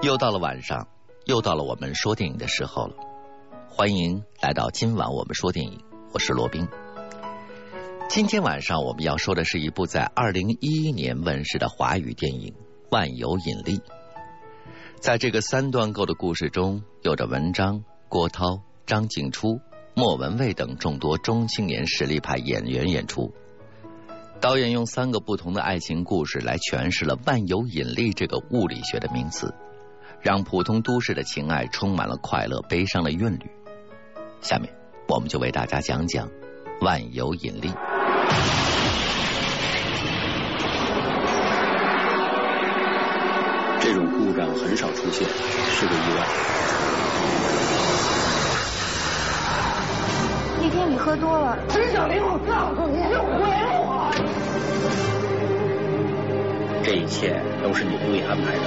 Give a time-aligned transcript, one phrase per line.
[0.00, 0.86] 又到了晚上，
[1.24, 2.94] 又到了我们说电影的时候了。
[3.68, 5.82] 欢迎来到今晚我们说电影，
[6.12, 6.68] 我是罗宾。
[8.08, 12.52] 今天晚上我们要说的是一部在二零一一年问世的华语电影
[12.90, 13.78] 《万有引力》。
[15.00, 19.58] 在这个三段构的故事中，有着文章、郭涛、张静初、
[19.94, 23.34] 莫文蔚等众多中青年实力派演员演出。
[24.40, 29.52] 导演用三个不同的爱情故事来诠释了万有引力这个物理学的名词。
[30.20, 33.50] 让普通都市的情爱充满了快乐、悲伤的韵律。
[34.40, 34.72] 下面，
[35.08, 36.28] 我们就为大家讲讲
[36.80, 37.72] 万有引力。
[43.80, 46.26] 这种故障很少出现，是个意外。
[50.60, 53.87] 那天你喝多了，陈小林，我告诉你，就毁了我。
[56.82, 58.62] 这一切都是你故意安排的。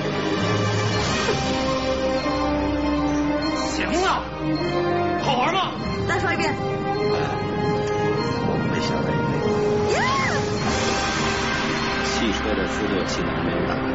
[3.72, 4.24] 行了，
[5.24, 5.72] 好玩吗？
[6.08, 6.54] 再说一遍。
[8.48, 9.10] 我没想到，
[12.05, 13.90] 汽车的自热气囊没有打开，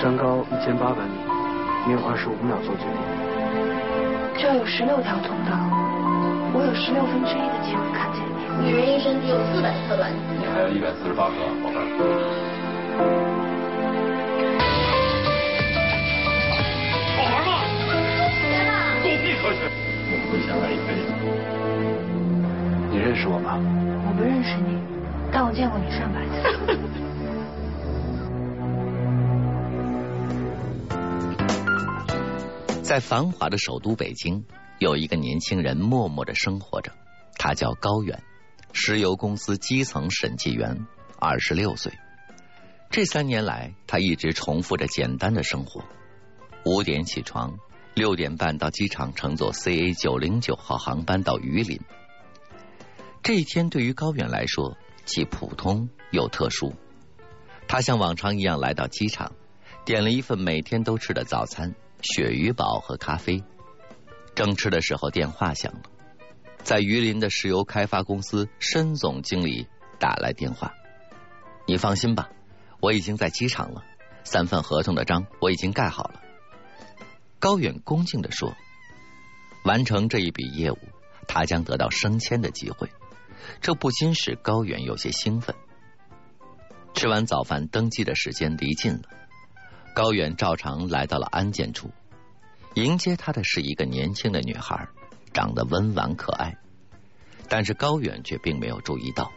[0.00, 1.12] 山高一千八百米，
[1.84, 2.96] 你有二十五秒做决定。
[4.32, 5.52] 这有十六条通道，
[6.56, 8.64] 我有十六分之一的机会看见你。
[8.64, 10.08] 女人一生只有四百克卵，
[10.40, 11.84] 你还有一百四十八个，宝贝儿。
[17.20, 17.60] 好玩吗？
[18.40, 19.04] 天哪！
[19.04, 19.68] 作弊可取。
[19.68, 21.12] 我会想来一辈子。
[22.88, 23.60] 你认识我吗？
[24.08, 24.80] 我不认识你，
[25.30, 26.40] 但我见过你上百次。
[32.90, 34.44] 在繁华的首都北京，
[34.80, 36.90] 有一个年轻人默默的生活着，
[37.38, 38.20] 他叫高远，
[38.72, 41.92] 石油公司基层审计员，二十六岁。
[42.90, 45.84] 这三年来，他一直重复着简单的生活：
[46.64, 47.60] 五点起床，
[47.94, 51.78] 六点半到机场乘坐 CA 九零九号航班到榆林。
[53.22, 56.74] 这一天对于高远来说，既普通又特殊。
[57.68, 59.30] 他像往常一样来到机场，
[59.84, 61.76] 点了一份每天都吃的早餐。
[62.02, 63.42] 鳕鱼堡和咖啡，
[64.34, 65.82] 正吃的时候电话响了，
[66.62, 69.66] 在榆林的石油开发公司申总经理
[69.98, 70.72] 打来电话。
[71.66, 72.30] 你放心吧，
[72.80, 73.84] 我已经在机场了，
[74.24, 76.20] 三份合同的章我已经盖好了。
[77.38, 78.54] 高远恭敬的说
[79.64, 80.78] ：“完成这一笔业务，
[81.28, 82.90] 他将得到升迁的机会。”
[83.62, 85.56] 这不禁使高远有些兴奋。
[86.94, 89.02] 吃完早饭，登机的时间离近了。
[89.94, 91.90] 高远照常来到了安检处，
[92.74, 94.88] 迎接他的是一个年轻的女孩，
[95.32, 96.56] 长得温婉可爱。
[97.48, 99.32] 但是高远却并没有注意到，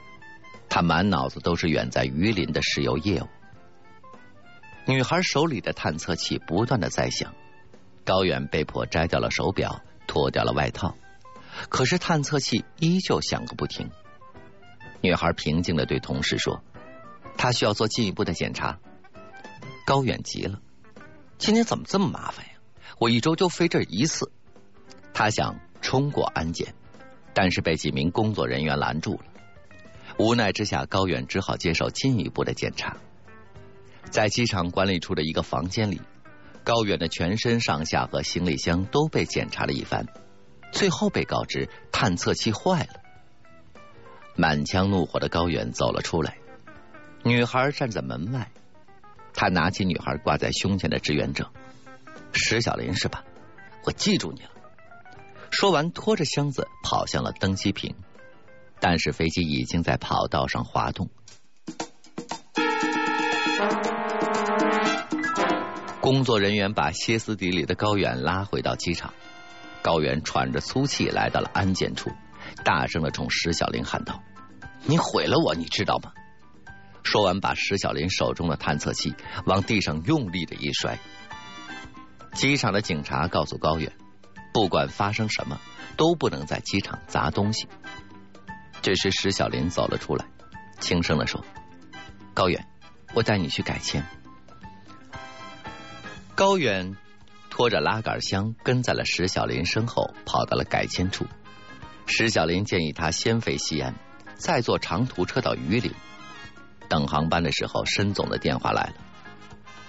[0.69, 3.28] 他满脑子都是远在榆林的石油业务。
[4.86, 7.34] 女孩手里的探测器不断的在响，
[8.06, 10.96] 高远被迫摘掉了手表，脱掉了外套，
[11.70, 13.90] 可是探测器依旧响个不停。
[15.02, 16.62] 女孩平静的对同事说
[17.35, 18.78] ：“她需要做进一步的检查。”
[19.85, 20.61] 高远急了，
[21.38, 22.51] 今天怎么这么麻烦呀？
[22.99, 24.31] 我一周就飞这一次。
[25.13, 26.73] 他想冲过安检，
[27.33, 29.25] 但是被几名工作人员拦住了。
[30.17, 32.97] 无奈之下，高远只好接受进一步的检查。
[34.09, 36.01] 在机场管理处的一个房间里，
[36.63, 40.07] 高远的全身上下和行李箱都被检查了一番，
[40.72, 43.01] 最后被告知探测器坏了。
[44.35, 46.38] 满腔怒火的高远走了出来，
[47.23, 48.51] 女孩站在门外。
[49.33, 51.47] 他拿起女孩挂在胸前的志愿证，
[52.31, 53.23] 石小林是吧？
[53.83, 54.49] 我记住你了。
[55.51, 57.95] 说完，拖着箱子跑向了登机坪，
[58.79, 61.09] 但是飞机已经在跑道上滑动。
[65.99, 69.13] 工作人员把歇斯底里的高远拉回到机场，
[69.81, 72.09] 高远喘着粗气来到了安检处，
[72.66, 74.22] 大声的冲石小林喊道
[74.85, 76.11] ：“你毁了我，你知道吗？”
[77.03, 79.14] 说完，把石小林手中的探测器
[79.46, 80.97] 往地上用力的一摔。
[82.34, 83.91] 机场的警察告诉高远，
[84.53, 85.59] 不管发生什么，
[85.97, 87.67] 都不能在机场砸东西。
[88.82, 90.26] 这时，石小林走了出来，
[90.79, 91.46] 轻声的说
[92.34, 92.67] ：“高远，
[93.14, 94.03] 我带你去改签。”
[96.35, 96.97] 高远
[97.52, 101.28] 拖着拉杆箱跟在了石小林身后，跑到了改签处。
[102.08, 103.94] 石小林建议他先飞西安，
[104.35, 105.94] 再坐长途车到榆林。
[106.90, 108.94] 等航班的时候，申总的电话来了。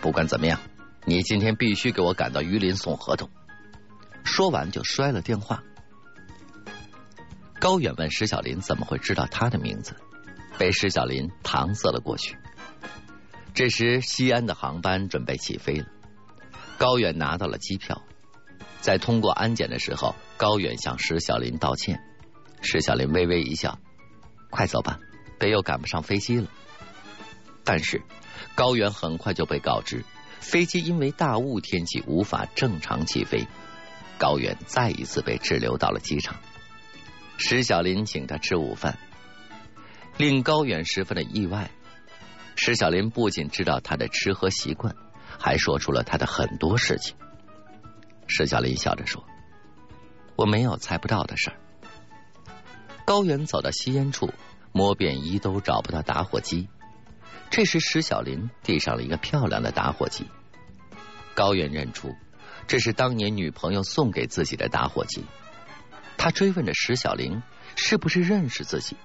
[0.01, 0.61] 不管怎么样，
[1.05, 3.29] 你今天必须给我赶到榆林送合同。
[4.25, 5.63] 说完就摔了电话。
[7.61, 9.95] 高远问石小林怎么会知道他的名字，
[10.59, 12.37] 被石小林搪塞了过去。
[13.55, 15.87] 这时西安的航班准备起飞了，
[16.77, 18.03] 高远拿到了机票，
[18.81, 22.03] 在通过安检的时候，高远向石小林道歉。
[22.61, 23.79] 石小林微微一笑
[24.51, 24.99] ：“快走吧，
[25.39, 26.49] 别又赶不上飞机了。”
[27.65, 28.03] 但是
[28.55, 30.05] 高远很快就被告知，
[30.41, 33.47] 飞机因为大雾天气无法正常起飞。
[34.19, 36.37] 高远再一次被滞留到了机场。
[37.37, 38.99] 石小林请他吃午饭，
[40.17, 41.71] 令高远十分的意外。
[42.55, 44.95] 石小林不仅知道他的吃喝习惯，
[45.39, 47.17] 还说出了他的很多事情。
[48.29, 49.25] 石小林笑着说
[50.37, 51.57] ：“我没有猜不到的事儿。”
[53.05, 54.33] 高远走到吸烟处，
[54.71, 56.69] 摸遍衣兜找不到打火机。
[57.57, 60.27] 这时，石小林递上了一个漂亮的打火机。
[61.37, 62.13] 高远认出。
[62.67, 65.25] 这是当年女朋友送给自己的打火机。
[66.17, 67.41] 他追问着石小林
[67.77, 68.97] 是不是认识自己。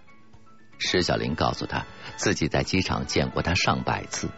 [0.79, 1.85] 石小林告诉他，
[2.15, 4.29] 自己在机场见过他上百次，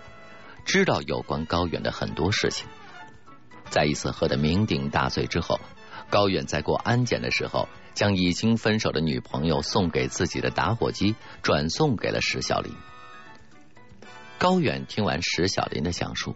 [0.65, 2.67] 知道有关高远的很多事情。
[3.69, 5.57] 在一次喝得酩酊大醉之后，
[6.09, 12.73] 高远在过安检的时候，将已经分手的女朋友送给自己的打火机转送给了石小林。
[14.41, 16.35] 高远听完石小林的讲述，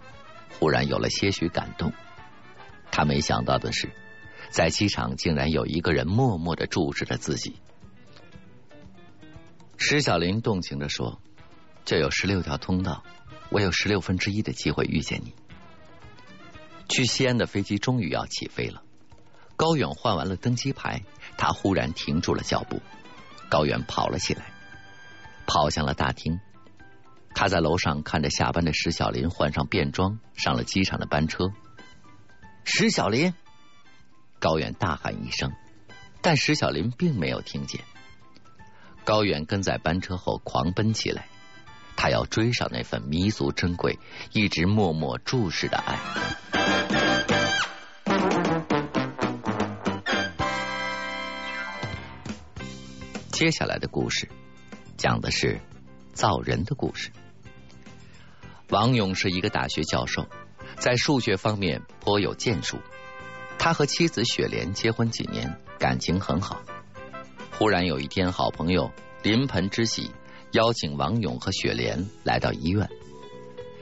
[0.60, 1.92] 忽然有了些许感动。
[2.92, 3.90] 他没想到的是，
[4.52, 7.56] 在机场竟然有一个人默默的注视着自己。
[9.78, 11.20] 石小林动情的说
[11.84, 13.04] ：“这有十六条通道，
[13.50, 15.34] 我有十六分之一的机会遇见你。”
[16.88, 18.84] 去西安的飞机终于要起飞了。
[19.56, 21.02] 高远换完了登机牌，
[21.38, 22.84] 他忽然停住了脚步。
[23.50, 24.54] 高远跑了起来，
[25.48, 26.40] 跑向了大厅。
[27.36, 31.52] 他在楼上看着下班的石小林换上便装，上了机场的班车。
[32.64, 33.34] 石小林，
[34.40, 35.52] 高远大喊一声，
[36.22, 37.82] 但石小林并没有听见。
[39.04, 41.28] 高远跟在班车后狂奔起来，
[41.98, 44.00] 他要追上那份弥足珍贵、
[44.32, 46.00] 一直默默注视的爱。
[53.32, 54.30] 接下来的故事
[54.96, 55.60] 讲的是
[56.14, 57.12] 造人的故事。
[58.70, 60.26] 王勇是一个大学教授。
[60.78, 62.80] 在数学方面颇有建树，
[63.58, 66.62] 他和妻子雪莲结婚几年，感情很好。
[67.58, 68.92] 忽然有一天，好朋友
[69.24, 70.12] 临盆之喜
[70.52, 72.90] 邀请王勇和雪莲来到医院。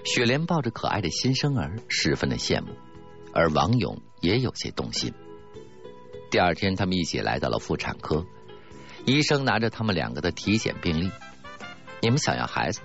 [0.06, 2.74] 雪莲抱着可爱的新生儿，十分的羡慕，
[3.34, 5.14] 而王勇也有些动心。
[6.30, 8.26] 第二天，他们一起来到了妇产科，
[9.06, 11.10] 医生拿着他们两个的体检病历
[12.02, 12.82] ：“你们想要孩子？”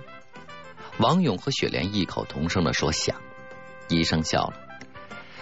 [0.99, 3.15] 王勇和雪莲异口同声的说：“想。”
[3.87, 4.53] 医生笑了，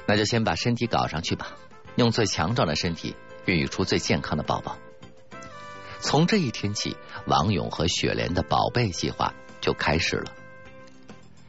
[0.06, 1.58] 那就先把身体搞上去吧，
[1.96, 3.16] 用最强壮的身体
[3.46, 4.78] 孕育出最健康的宝宝。
[6.00, 6.96] 从这一天起，
[7.26, 10.32] 王勇和雪莲的宝贝计划就开始了。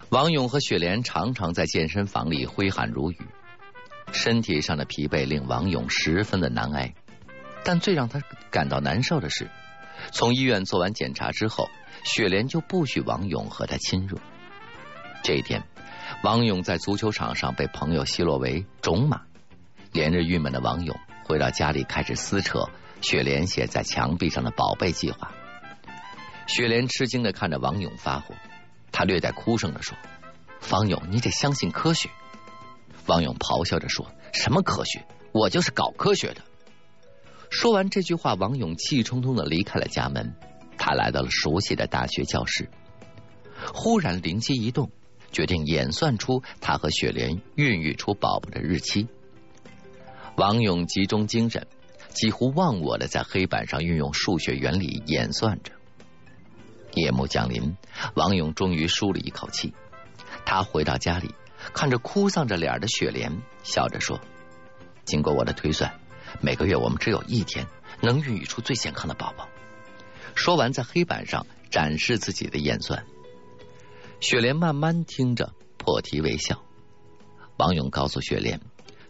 [0.08, 3.18] 王勇和雪莲常常在健身房里挥汗如雨，
[4.10, 6.94] 身体上的疲惫令王勇十分的难挨。
[7.62, 9.50] 但最让他感到难受的是，
[10.12, 11.68] 从医院做完检查之后，
[12.04, 14.16] 雪莲就不许王勇和他亲热。
[15.22, 15.62] 这一天。
[16.24, 19.20] 王勇在足球场上被朋友奚落为种马，
[19.92, 22.70] 连日郁闷的王勇回到家里开始撕扯
[23.02, 25.30] 雪莲写在墙壁上的宝贝计划。
[26.46, 28.34] 雪莲吃惊的看着王勇发火，
[28.90, 29.96] 他略带哭声的说
[30.72, 32.08] ：“王勇，你得相信科学。”
[33.06, 35.06] 王勇咆哮着说：“什么科学？
[35.32, 36.40] 我就是搞科学的。”
[37.50, 40.34] 说完这句话，王勇气冲冲的离开了家门。
[40.78, 42.70] 他来到了熟悉的大学教室，
[43.74, 44.90] 忽然灵机一动。
[45.30, 49.08] 决定演算出他和雪莲孕育出宝宝的日期。
[50.36, 51.66] 王勇集中精神，
[52.14, 55.72] 几乎忘我的在黑板上运用数学原理演算着。
[56.94, 57.76] 夜幕降临，
[58.14, 59.74] 王勇终于舒了一口气。
[60.46, 61.34] 他回到家里，
[61.74, 63.30] 看着哭丧着脸的雪莲，
[63.62, 64.18] 笑着说
[65.04, 66.00] ：“经过我的推算，
[66.40, 67.66] 每个月我们只有一天
[68.00, 69.46] 能孕育出最健康的宝宝。”
[70.38, 73.04] 说完，在黑板上展示自己的演算。
[74.20, 76.62] 雪莲慢慢听着，破涕为笑。
[77.56, 78.60] 王勇告诉雪莲，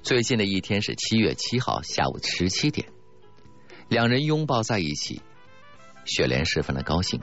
[0.03, 2.89] 最近的一天是七月七号下午十七点。
[3.89, 5.21] 两人拥抱在一起，
[6.07, 7.21] 雪莲十分的高兴。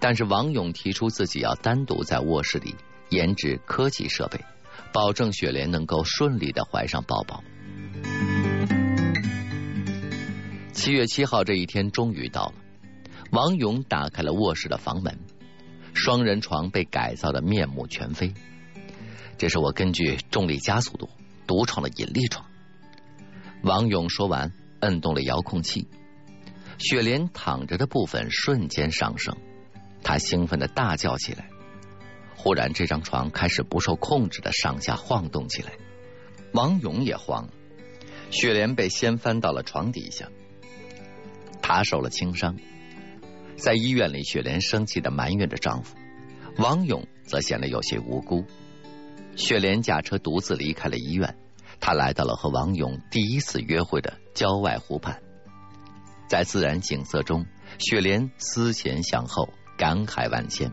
[0.00, 2.74] 但是王勇提出自己要单独在卧室里
[3.08, 4.44] 研制科技设备，
[4.92, 7.44] 保证雪莲能够顺利的怀上宝宝。
[10.72, 12.54] 七月七号这一天终于到了，
[13.30, 15.18] 王勇打开了卧室的房门。
[15.94, 18.32] 双人床被改造的面目全非，
[19.36, 21.08] 这是我根据重力加速度
[21.44, 22.46] 独创的引力床。
[23.62, 25.88] 王勇说完，摁动了遥控器，
[26.78, 29.36] 雪莲躺着的部分瞬间上升，
[30.04, 31.50] 他兴奋的大叫起来。
[32.36, 35.72] 忽然，这张床开始不受控制的上下晃动起来，
[36.52, 37.52] 王勇也慌了。
[38.30, 40.28] 雪莲被掀翻到了床底下，
[41.60, 42.56] 他受了轻伤。
[43.58, 45.96] 在医院里，雪莲生气的埋怨着丈夫，
[46.58, 48.44] 王勇则显得有些无辜。
[49.34, 51.36] 雪莲驾车独自离开了医院，
[51.80, 55.20] 她来到了和王勇第一次约会的郊外湖畔，
[56.28, 57.44] 在自然景色中，
[57.78, 60.70] 雪莲思前想后，感慨万千。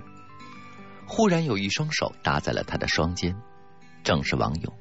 [1.08, 3.36] 忽然有一双手搭在了她的双肩，
[4.04, 4.74] 正是王勇。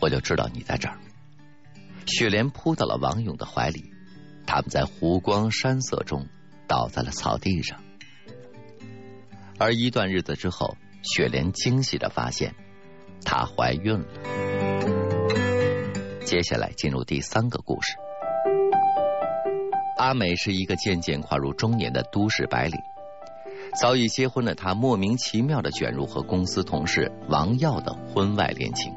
[0.00, 0.98] 我就知道你在这儿。
[2.06, 3.90] 雪莲扑到了王勇的怀里，
[4.46, 6.26] 他们在湖光山色中。
[6.66, 7.80] 倒在了草地上，
[9.58, 12.54] 而一段日子之后，雪莲惊喜的发现
[13.24, 14.06] 她怀孕了。
[16.24, 17.92] 接下来进入第三个故事。
[19.96, 22.78] 阿美是一个渐渐跨入中年的都市白领，
[23.80, 28.92] 早已结婚的她莫名其妙的卷入和公司同事王耀的婚外恋情，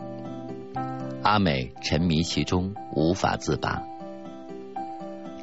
[1.23, 3.81] 阿美沉迷其中无法自拔。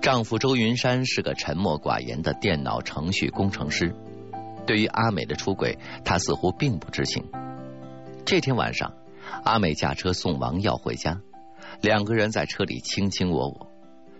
[0.07, 3.93] 丈夫周云山是个沉默寡言的电脑程序工程师。
[4.65, 7.25] 对于阿美的出轨，他似乎并不知情。
[8.25, 8.95] 这天晚上，
[9.43, 11.21] 阿美驾车送王耀回家，
[11.81, 13.69] 两个人在车里卿卿我我。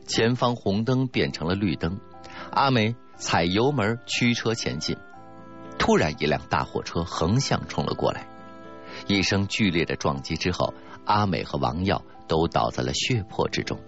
[0.09, 2.01] 前方红灯变成了绿灯，
[2.51, 4.97] 阿美踩油门驱车前进。
[5.79, 8.27] 突然，一辆大货车横向冲了过来，
[9.07, 10.75] 一声剧烈的撞击之后，
[11.05, 13.79] 阿美和王耀都倒在了血泊之中。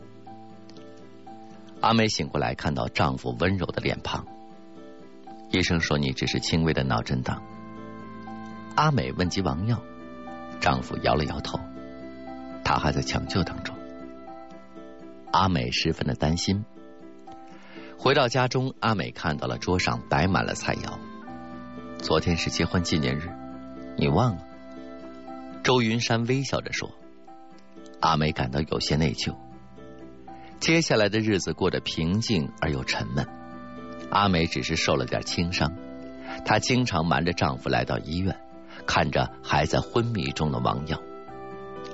[1.81, 4.27] 阿美醒过来，看到丈夫温柔的脸庞。
[5.51, 7.43] 医生说你只是轻微的脑震荡。
[8.75, 9.81] 阿美问及王耀，
[10.61, 11.59] 丈夫摇了摇头，
[12.65, 13.75] 他还在抢救当中。
[15.33, 16.65] 阿美十分的担心。
[17.97, 20.99] 回到家中，阿美看到了桌上摆满了菜肴。
[21.99, 23.29] 昨天是结婚纪念日，
[23.97, 24.43] 你忘了？
[25.63, 26.91] 周云山微笑着说。
[28.01, 29.35] 阿美感到有些内疚。
[30.61, 33.27] 接下来的日子过得平静而又沉闷。
[34.11, 35.73] 阿美只是受了点轻伤，
[36.45, 38.39] 她经常瞒着丈夫来到医院，
[38.87, 41.01] 看着还在昏迷中的王耀。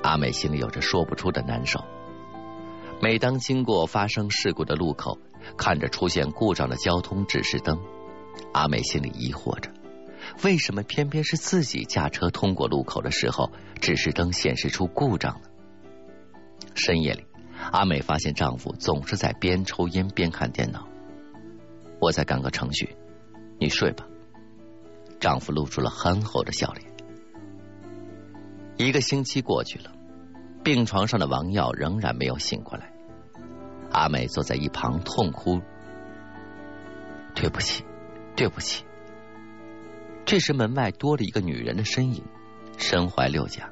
[0.03, 1.85] 阿美心里有着说不出的难受。
[3.01, 5.19] 每当经过发生事故的路口，
[5.57, 7.79] 看着出现故障的交通指示灯，
[8.53, 9.71] 阿美心里疑惑着：
[10.43, 15.49] 为什么偏偏是自己驾车通过路口的时候，指示灯显示出故障呢？
[16.75, 17.25] 深夜里。
[17.73, 20.89] 阿美发现丈夫总是在边抽烟边看电脑。
[22.01, 22.97] 我在赶个程序，
[23.59, 24.07] 你睡吧。
[25.21, 26.93] 丈夫露出了憨厚的笑脸。
[28.77, 29.93] 一个星期过去了，
[30.63, 32.93] 病床上的王耀仍然没有醒过来。
[33.91, 35.61] 阿美坐在一旁痛哭
[37.35, 37.85] ：“对不起，
[38.37, 38.85] 对不起。”
[40.27, 42.25] 这时门外多了一个女人的身影，
[42.77, 43.71] 身怀六甲。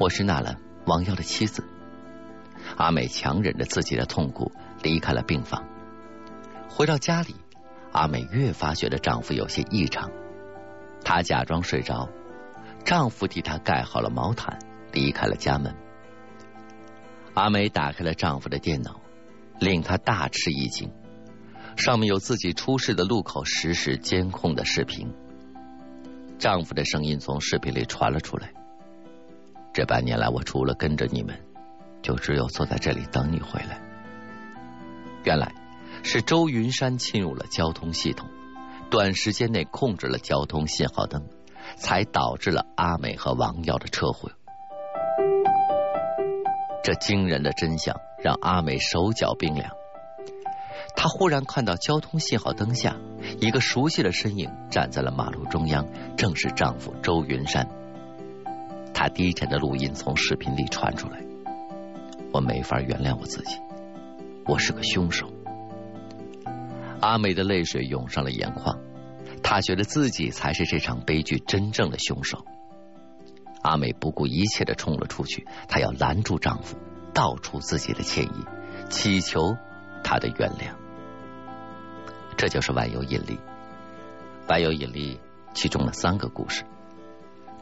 [0.00, 1.64] 我是纳兰，王耀的妻子。
[2.76, 4.52] 阿美强忍着自己的痛苦
[4.82, 5.64] 离开了病房。
[6.68, 7.34] 回到家里，
[7.92, 10.10] 阿美越发觉得丈夫有些异常。
[11.04, 12.08] 她假装睡着，
[12.84, 14.58] 丈夫替她盖好了毛毯，
[14.92, 15.74] 离开了家门。
[17.34, 19.00] 阿美打开了丈夫的电脑，
[19.60, 20.90] 令她大吃一惊，
[21.76, 25.12] 上面有自己出事的路口实时监控的视频。
[26.38, 28.52] 丈夫的声音从视频里传了出来
[29.72, 31.38] ：“这半年来，我除了跟着你们。”
[32.04, 33.80] 就只有坐在这里等你回来。
[35.24, 35.54] 原来
[36.02, 38.28] 是周云山侵入了交通系统，
[38.90, 41.24] 短时间内控制了交通信号灯，
[41.76, 44.30] 才导致了阿美和王耀的车祸。
[46.82, 49.70] 这惊人的真相让阿美手脚冰凉。
[50.94, 52.96] 她忽然看到交通信号灯下
[53.40, 55.86] 一个熟悉的身影站在了马路中央，
[56.18, 57.66] 正是丈夫周云山。
[58.92, 61.18] 她低沉的录音从视频里传出来。
[62.34, 63.60] 我没法原谅我自己，
[64.44, 65.32] 我是个凶手。
[67.00, 68.80] 阿美的泪水涌上了眼眶，
[69.40, 72.44] 她觉得自己才是这场悲剧真正的凶手。
[73.62, 76.76] 阿美不顾一切的冲了出去，她要拦住丈夫，
[77.12, 78.44] 道出自己的歉意，
[78.90, 79.56] 祈求
[80.02, 80.74] 他的原谅。
[82.36, 83.38] 这就是万有引力。
[84.48, 85.20] 万有引力
[85.54, 86.64] 其中的三个故事，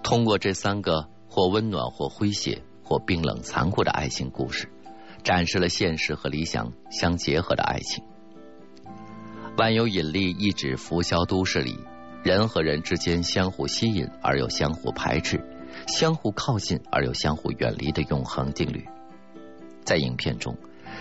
[0.02, 2.62] 通过这三个或温暖或诙谐。
[2.82, 4.68] 或冰冷残酷的爱情故事，
[5.22, 8.04] 展示了现实和理想相结合的爱情。
[9.56, 11.78] 万有引力一指浮嚣都市里
[12.22, 15.44] 人和人之间相互吸引而又相互排斥，
[15.86, 18.86] 相互靠近而又相互远离的永恒定律。
[19.84, 20.56] 在影片中，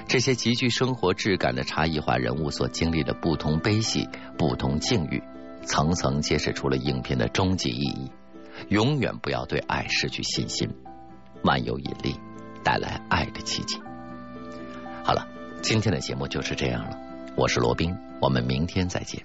[0.08, 5.22] 这些极具生活质感的差异化人物所经历的不同悲喜、不同境遇，
[5.64, 8.12] 层层揭示出了影片的终极意义：
[8.70, 10.70] 永远不要对爱失去信心，
[11.44, 12.16] 万有引力
[12.64, 13.82] 带来爱的奇迹。
[15.04, 15.28] 好了，
[15.64, 16.96] 今天的节目就是这样了。
[17.36, 19.20] 我是罗宾，我们明天再见。